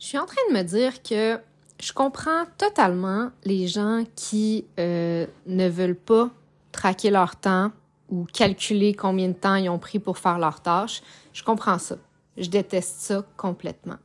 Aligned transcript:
Je 0.00 0.06
suis 0.06 0.18
en 0.18 0.24
train 0.24 0.40
de 0.48 0.54
me 0.54 0.62
dire 0.62 1.02
que 1.02 1.38
je 1.78 1.92
comprends 1.92 2.44
totalement 2.56 3.30
les 3.44 3.68
gens 3.68 4.04
qui 4.16 4.64
euh, 4.78 5.26
ne 5.46 5.68
veulent 5.68 5.94
pas 5.94 6.30
traquer 6.72 7.10
leur 7.10 7.36
temps 7.36 7.70
ou 8.08 8.24
calculer 8.32 8.94
combien 8.94 9.28
de 9.28 9.34
temps 9.34 9.56
ils 9.56 9.68
ont 9.68 9.78
pris 9.78 9.98
pour 9.98 10.16
faire 10.16 10.38
leur 10.38 10.62
tâche. 10.62 11.02
Je 11.34 11.44
comprends 11.44 11.78
ça. 11.78 11.96
Je 12.38 12.48
déteste 12.48 13.00
ça 13.00 13.24
complètement. 13.36 13.98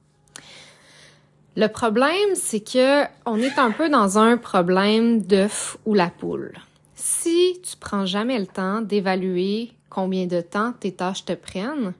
Le 1.55 1.67
problème, 1.67 2.35
c'est 2.35 2.59
que 2.59 3.05
on 3.25 3.37
est 3.37 3.57
un 3.57 3.71
peu 3.71 3.87
dans 3.87 4.17
un 4.17 4.35
problème 4.35 5.21
d'œuf 5.21 5.77
ou 5.85 5.93
la 5.93 6.09
poule. 6.09 6.51
Si 6.93 7.61
tu 7.63 7.77
prends 7.77 8.05
jamais 8.05 8.37
le 8.37 8.47
temps 8.47 8.81
d'évaluer 8.81 9.71
combien 9.89 10.25
de 10.25 10.41
temps 10.41 10.73
tes 10.73 10.91
tâches 10.91 11.23
te 11.23 11.31
prennent, 11.31 11.93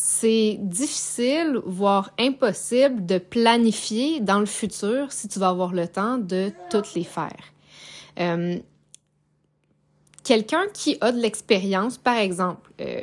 c'est 0.00 0.58
difficile, 0.60 1.60
voire 1.66 2.12
impossible 2.20 3.04
de 3.04 3.18
planifier 3.18 4.20
dans 4.20 4.38
le 4.38 4.46
futur 4.46 5.10
si 5.10 5.26
tu 5.26 5.40
vas 5.40 5.48
avoir 5.48 5.72
le 5.72 5.88
temps 5.88 6.18
de 6.18 6.52
toutes 6.70 6.94
les 6.94 7.02
faire. 7.02 7.36
Euh, 8.20 8.58
Quelqu'un 10.22 10.66
qui 10.72 10.98
a 11.00 11.10
de 11.10 11.18
l'expérience, 11.18 11.98
par 11.98 12.16
exemple, 12.16 12.70
euh, 12.80 13.00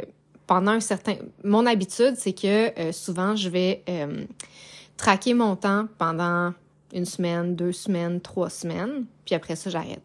pendant 0.47 0.71
un 0.71 0.79
certain... 0.79 1.15
Mon 1.43 1.65
habitude, 1.65 2.13
c'est 2.15 2.34
que 2.34 2.79
euh, 2.79 2.91
souvent, 2.93 3.35
je 3.35 3.49
vais 3.49 3.84
euh, 3.89 4.25
traquer 4.95 5.34
mon 5.34 5.55
temps 5.55 5.87
pendant 5.98 6.53
une 6.93 7.05
semaine, 7.05 7.55
deux 7.55 7.73
semaines, 7.73 8.21
trois 8.21 8.49
semaines, 8.49 9.05
puis 9.25 9.35
après 9.35 9.55
ça, 9.57 9.70
j'arrête. 9.70 10.03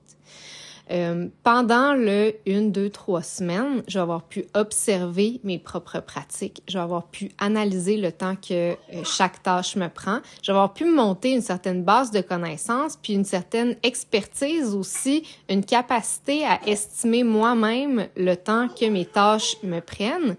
Euh, 0.90 1.28
pendant 1.44 1.94
le 1.94 2.34
une, 2.46 2.72
deux, 2.72 2.90
trois 2.90 3.22
semaines, 3.22 3.82
je 3.86 3.98
vais 3.98 4.02
avoir 4.02 4.24
pu 4.24 4.44
observer 4.54 5.40
mes 5.44 5.58
propres 5.58 6.00
pratiques. 6.00 6.62
Je 6.68 6.78
vais 6.78 6.82
avoir 6.82 7.06
pu 7.06 7.30
analyser 7.38 7.96
le 7.96 8.10
temps 8.10 8.34
que 8.34 8.72
euh, 8.72 8.74
chaque 9.04 9.42
tâche 9.42 9.76
me 9.76 9.88
prend. 9.88 10.18
Je 10.42 10.50
vais 10.50 10.56
avoir 10.56 10.72
pu 10.72 10.86
monter 10.86 11.32
une 11.32 11.42
certaine 11.42 11.84
base 11.84 12.10
de 12.10 12.20
connaissances, 12.20 12.98
puis 13.00 13.12
une 13.12 13.24
certaine 13.24 13.76
expertise 13.84 14.74
aussi, 14.74 15.22
une 15.48 15.64
capacité 15.64 16.44
à 16.44 16.58
estimer 16.66 17.22
moi-même 17.22 18.08
le 18.16 18.34
temps 18.34 18.66
que 18.68 18.86
mes 18.86 19.06
tâches 19.06 19.56
me 19.62 19.80
prennent. 19.80 20.36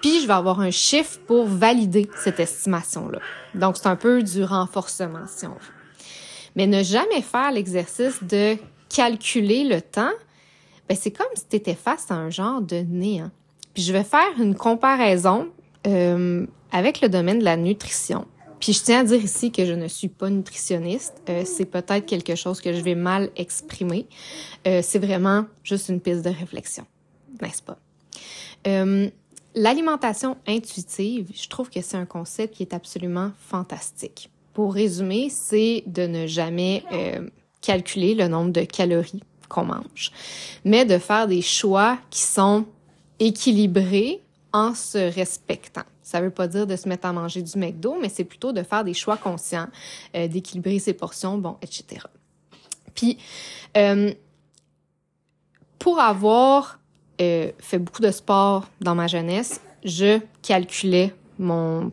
Puis 0.00 0.20
je 0.20 0.28
vais 0.28 0.34
avoir 0.34 0.60
un 0.60 0.70
chiffre 0.70 1.18
pour 1.26 1.46
valider 1.46 2.08
cette 2.22 2.38
estimation-là. 2.38 3.18
Donc 3.54 3.76
c'est 3.76 3.88
un 3.88 3.96
peu 3.96 4.22
du 4.22 4.44
renforcement, 4.44 5.26
si 5.26 5.44
on 5.46 5.54
veut. 5.54 5.74
Mais 6.54 6.68
ne 6.68 6.84
jamais 6.84 7.22
faire 7.22 7.50
l'exercice 7.50 8.22
de 8.22 8.56
calculer 8.98 9.62
le 9.62 9.80
temps, 9.80 10.10
ben 10.88 10.96
c'est 11.00 11.12
comme 11.12 11.28
si 11.36 11.46
tu 11.48 11.54
étais 11.54 11.76
face 11.76 12.10
à 12.10 12.14
un 12.14 12.30
genre 12.30 12.60
de 12.60 12.78
néant. 12.78 13.30
Puis 13.72 13.84
je 13.84 13.92
vais 13.92 14.02
faire 14.02 14.40
une 14.40 14.56
comparaison 14.56 15.46
euh, 15.86 16.44
avec 16.72 17.00
le 17.00 17.08
domaine 17.08 17.38
de 17.38 17.44
la 17.44 17.56
nutrition. 17.56 18.26
Puis 18.58 18.72
je 18.72 18.82
tiens 18.82 19.00
à 19.02 19.04
dire 19.04 19.22
ici 19.22 19.52
que 19.52 19.64
je 19.64 19.72
ne 19.72 19.86
suis 19.86 20.08
pas 20.08 20.30
nutritionniste. 20.30 21.22
Euh, 21.28 21.44
c'est 21.44 21.66
peut-être 21.66 22.06
quelque 22.06 22.34
chose 22.34 22.60
que 22.60 22.72
je 22.72 22.80
vais 22.80 22.96
mal 22.96 23.30
exprimer. 23.36 24.08
Euh, 24.66 24.80
c'est 24.82 24.98
vraiment 24.98 25.46
juste 25.62 25.90
une 25.90 26.00
piste 26.00 26.24
de 26.24 26.30
réflexion, 26.30 26.84
n'est-ce 27.40 27.62
pas? 27.62 27.78
Euh, 28.66 29.08
L'alimentation 29.54 30.36
intuitive, 30.46 31.30
je 31.34 31.48
trouve 31.48 31.70
que 31.70 31.80
c'est 31.82 31.96
un 31.96 32.04
concept 32.04 32.54
qui 32.54 32.64
est 32.64 32.74
absolument 32.74 33.30
fantastique. 33.38 34.28
Pour 34.54 34.74
résumer, 34.74 35.30
c'est 35.30 35.84
de 35.86 36.02
ne 36.02 36.26
jamais 36.26 36.82
euh, 36.92 37.28
calculer 37.60 38.14
le 38.14 38.28
nombre 38.28 38.50
de 38.50 38.62
calories 38.62 39.22
qu'on 39.48 39.64
mange, 39.64 40.12
mais 40.64 40.84
de 40.84 40.98
faire 40.98 41.26
des 41.26 41.42
choix 41.42 41.98
qui 42.10 42.20
sont 42.20 42.66
équilibrés 43.18 44.20
en 44.52 44.74
se 44.74 45.12
respectant. 45.12 45.82
Ça 46.02 46.20
veut 46.20 46.30
pas 46.30 46.48
dire 46.48 46.66
de 46.66 46.76
se 46.76 46.88
mettre 46.88 47.06
à 47.06 47.12
manger 47.12 47.42
du 47.42 47.58
McDo, 47.58 47.96
mais 48.00 48.08
c'est 48.08 48.24
plutôt 48.24 48.52
de 48.52 48.62
faire 48.62 48.84
des 48.84 48.94
choix 48.94 49.16
conscients, 49.16 49.68
euh, 50.16 50.26
d'équilibrer 50.26 50.78
ses 50.78 50.94
portions, 50.94 51.36
bon, 51.36 51.56
etc. 51.60 52.00
Puis, 52.94 53.18
euh, 53.76 54.12
pour 55.78 56.00
avoir 56.00 56.78
euh, 57.20 57.52
fait 57.58 57.78
beaucoup 57.78 58.02
de 58.02 58.10
sport 58.10 58.68
dans 58.80 58.94
ma 58.94 59.06
jeunesse, 59.06 59.60
je 59.84 60.20
calculais 60.42 61.14
mon 61.38 61.92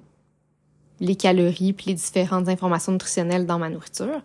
les 1.02 1.16
calories 1.16 1.74
puis 1.74 1.88
les 1.88 1.94
différentes 1.94 2.48
informations 2.48 2.94
nutritionnelles 2.94 3.46
dans 3.46 3.60
ma 3.60 3.70
nourriture. 3.70 4.22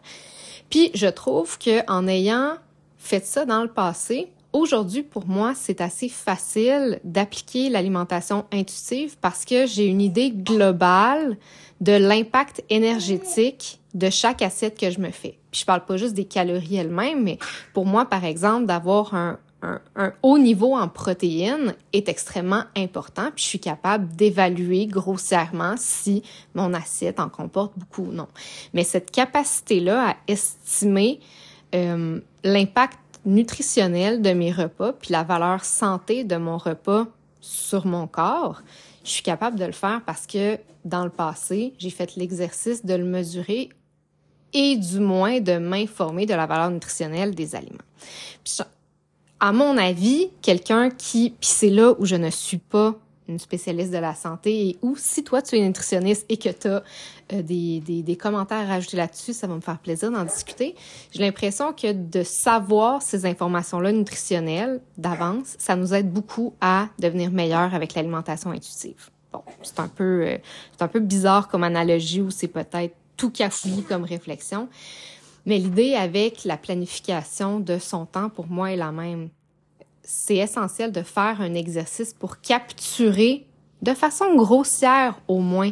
Puis 0.70 0.90
je 0.94 1.06
trouve 1.06 1.58
que 1.58 1.84
en 1.90 2.06
ayant 2.06 2.54
fait 2.98 3.26
ça 3.26 3.44
dans 3.44 3.62
le 3.62 3.68
passé, 3.68 4.28
aujourd'hui 4.52 5.02
pour 5.02 5.26
moi, 5.26 5.52
c'est 5.54 5.80
assez 5.80 6.08
facile 6.08 7.00
d'appliquer 7.04 7.68
l'alimentation 7.68 8.44
intuitive 8.52 9.16
parce 9.20 9.44
que 9.44 9.66
j'ai 9.66 9.86
une 9.86 10.00
idée 10.00 10.30
globale 10.30 11.36
de 11.80 11.92
l'impact 11.92 12.62
énergétique 12.70 13.80
de 13.94 14.10
chaque 14.10 14.42
assiette 14.42 14.78
que 14.78 14.90
je 14.90 15.00
me 15.00 15.10
fais. 15.10 15.38
Puis 15.50 15.62
je 15.62 15.66
parle 15.66 15.84
pas 15.84 15.96
juste 15.96 16.14
des 16.14 16.24
calories 16.24 16.76
elles-mêmes, 16.76 17.22
mais 17.24 17.38
pour 17.74 17.86
moi 17.86 18.04
par 18.04 18.24
exemple 18.24 18.66
d'avoir 18.66 19.14
un, 19.14 19.38
un, 19.62 19.80
un, 19.96 20.12
haut 20.22 20.38
niveau 20.38 20.74
en 20.74 20.88
protéines 20.88 21.74
est 21.92 22.08
extrêmement 22.08 22.64
important, 22.76 23.30
puis 23.34 23.44
je 23.44 23.48
suis 23.48 23.60
capable 23.60 24.14
d'évaluer 24.14 24.86
grossièrement 24.86 25.74
si 25.76 26.22
mon 26.54 26.72
assiette 26.74 27.20
en 27.20 27.28
comporte 27.28 27.72
beaucoup 27.76 28.04
ou 28.04 28.12
non. 28.12 28.28
Mais 28.72 28.84
cette 28.84 29.10
capacité-là 29.10 30.10
à 30.10 30.16
estimer 30.28 31.20
euh, 31.74 32.20
l'impact 32.42 32.98
nutritionnel 33.24 34.22
de 34.22 34.30
mes 34.30 34.50
repas, 34.50 34.92
puis 34.92 35.12
la 35.12 35.22
valeur 35.22 35.64
santé 35.64 36.24
de 36.24 36.36
mon 36.36 36.56
repas 36.56 37.06
sur 37.40 37.86
mon 37.86 38.06
corps, 38.06 38.62
je 39.04 39.10
suis 39.10 39.22
capable 39.22 39.58
de 39.58 39.64
le 39.64 39.72
faire 39.72 40.02
parce 40.06 40.26
que 40.26 40.58
dans 40.84 41.04
le 41.04 41.10
passé, 41.10 41.74
j'ai 41.78 41.90
fait 41.90 42.16
l'exercice 42.16 42.84
de 42.84 42.94
le 42.94 43.04
mesurer 43.04 43.68
et 44.52 44.76
du 44.76 44.98
moins 45.00 45.40
de 45.40 45.58
m'informer 45.58 46.26
de 46.26 46.34
la 46.34 46.46
valeur 46.46 46.70
nutritionnelle 46.70 47.34
des 47.34 47.54
aliments. 47.54 47.78
À 49.40 49.52
mon 49.52 49.78
avis, 49.78 50.28
quelqu'un 50.42 50.90
qui, 50.90 51.30
puis 51.30 51.48
c'est 51.48 51.70
là 51.70 51.94
où 51.98 52.04
je 52.04 52.16
ne 52.16 52.30
suis 52.30 52.58
pas 52.58 52.94
une 53.30 53.38
spécialiste 53.38 53.92
de 53.92 53.98
la 53.98 54.14
santé 54.14 54.68
et 54.68 54.78
où 54.82 54.96
si 54.96 55.24
toi 55.24 55.40
tu 55.40 55.56
es 55.56 55.60
nutritionniste 55.60 56.26
et 56.28 56.36
que 56.36 56.48
tu 56.48 56.68
as 56.68 56.82
euh, 57.32 57.42
des, 57.42 57.80
des, 57.80 58.02
des, 58.02 58.16
commentaires 58.16 58.58
à 58.58 58.66
rajouter 58.66 58.96
là-dessus, 58.96 59.32
ça 59.32 59.46
va 59.46 59.54
me 59.54 59.60
faire 59.60 59.78
plaisir 59.78 60.10
d'en 60.10 60.24
discuter. 60.24 60.74
J'ai 61.12 61.20
l'impression 61.20 61.72
que 61.72 61.92
de 61.92 62.22
savoir 62.22 63.02
ces 63.02 63.26
informations-là 63.26 63.92
nutritionnelles 63.92 64.80
d'avance, 64.98 65.54
ça 65.58 65.76
nous 65.76 65.94
aide 65.94 66.12
beaucoup 66.12 66.54
à 66.60 66.88
devenir 66.98 67.30
meilleur 67.30 67.72
avec 67.74 67.94
l'alimentation 67.94 68.50
intuitive. 68.50 69.10
Bon, 69.32 69.42
c'est 69.62 69.78
un 69.78 69.88
peu 69.88 70.24
euh, 70.26 70.38
c'est 70.76 70.82
un 70.82 70.88
peu 70.88 71.00
bizarre 71.00 71.48
comme 71.48 71.62
analogie 71.62 72.20
ou 72.20 72.30
c'est 72.30 72.48
peut-être 72.48 72.94
tout 73.16 73.30
cafouillis 73.30 73.84
comme 73.84 74.04
réflexion. 74.04 74.68
Mais 75.46 75.58
l'idée 75.58 75.94
avec 75.94 76.44
la 76.44 76.56
planification 76.56 77.60
de 77.60 77.78
son 77.78 78.06
temps, 78.06 78.28
pour 78.28 78.46
moi, 78.46 78.72
est 78.72 78.76
la 78.76 78.92
même. 78.92 79.28
C'est 80.02 80.36
essentiel 80.36 80.92
de 80.92 81.02
faire 81.02 81.40
un 81.40 81.54
exercice 81.54 82.12
pour 82.12 82.40
capturer, 82.40 83.46
de 83.82 83.94
façon 83.94 84.34
grossière 84.34 85.20
au 85.28 85.38
moins, 85.38 85.70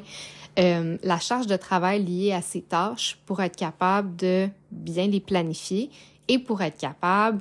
euh, 0.59 0.97
la 1.03 1.19
charge 1.19 1.47
de 1.47 1.57
travail 1.57 2.05
liée 2.05 2.33
à 2.33 2.43
ces 2.43 2.63
tâches 2.63 3.19
pour 3.27 3.41
être 3.41 3.57
capable 3.57 4.17
de 4.17 4.49
bien 4.71 5.07
les 5.07 5.21
planifier 5.21 5.91
et 6.27 6.39
pour 6.39 6.63
être 6.63 6.79
capable, 6.79 7.41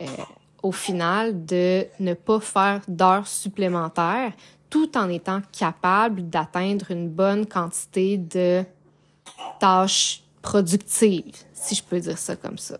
euh, 0.00 0.06
au 0.62 0.72
final, 0.72 1.44
de 1.44 1.86
ne 2.00 2.14
pas 2.14 2.40
faire 2.40 2.80
d'heures 2.88 3.26
supplémentaires 3.26 4.32
tout 4.70 4.96
en 4.96 5.08
étant 5.08 5.40
capable 5.56 6.28
d'atteindre 6.28 6.90
une 6.90 7.08
bonne 7.08 7.46
quantité 7.46 8.18
de 8.18 8.64
tâches 9.60 10.23
productive, 10.44 11.34
si 11.54 11.74
je 11.74 11.82
peux 11.82 11.98
dire 11.98 12.18
ça 12.18 12.36
comme 12.36 12.58
ça. 12.58 12.78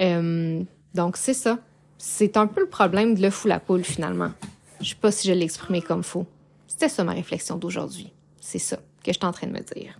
Euh, 0.00 0.62
donc, 0.94 1.16
c'est 1.16 1.34
ça. 1.34 1.58
C'est 1.98 2.36
un 2.36 2.46
peu 2.46 2.60
le 2.60 2.68
problème 2.68 3.14
de 3.14 3.22
l'œuf 3.22 3.44
ou 3.44 3.48
la 3.48 3.58
poule, 3.58 3.82
finalement. 3.82 4.30
Je 4.80 4.90
sais 4.90 4.94
pas 4.94 5.10
si 5.10 5.26
je 5.26 5.32
l'ai 5.32 5.44
exprimé 5.44 5.82
comme 5.82 6.04
faux. 6.04 6.26
C'était 6.68 6.88
ça 6.88 7.02
ma 7.02 7.12
réflexion 7.12 7.56
d'aujourd'hui. 7.56 8.12
C'est 8.40 8.60
ça 8.60 8.76
que 8.76 9.12
je 9.12 9.18
suis 9.18 9.26
en 9.26 9.32
train 9.32 9.48
de 9.48 9.52
me 9.52 9.74
dire. 9.74 9.98